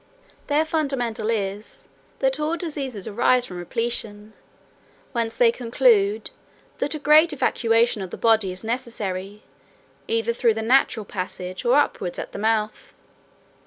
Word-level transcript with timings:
"Their 0.47 0.65
fundamental 0.65 1.29
is, 1.29 1.87
that 2.17 2.39
all 2.39 2.57
diseases 2.57 3.05
arise 3.07 3.45
from 3.45 3.57
repletion; 3.57 4.33
whence 5.11 5.35
they 5.35 5.51
conclude, 5.51 6.31
that 6.79 6.95
a 6.95 6.97
great 6.97 7.33
evacuation 7.33 8.01
of 8.01 8.09
the 8.09 8.17
body 8.17 8.51
is 8.51 8.63
necessary, 8.63 9.43
either 10.07 10.33
through 10.33 10.55
the 10.55 10.63
natural 10.63 11.05
passage 11.05 11.65
or 11.65 11.75
upwards 11.75 12.17
at 12.17 12.31
the 12.31 12.39
mouth. 12.39 12.93